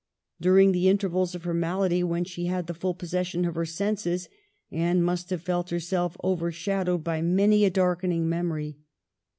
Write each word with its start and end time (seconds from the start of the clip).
During 0.41 0.71
the 0.71 0.89
intervals 0.89 1.35
of 1.35 1.43
her 1.43 1.53
malady, 1.53 2.01
when 2.03 2.23
she 2.23 2.47
had 2.47 2.65
the 2.65 2.73
full 2.73 2.95
possession 2.95 3.45
of 3.45 3.53
her 3.53 3.67
senses, 3.67 4.29
Anne 4.71 5.03
must 5.03 5.29
have 5.29 5.43
felt 5.43 5.67
herseK 5.69 6.15
overshadowed 6.23 7.03
by 7.03 7.21
many 7.21 7.65
a 7.65 7.69
darkening 7.69 8.27
memory. 8.27 8.79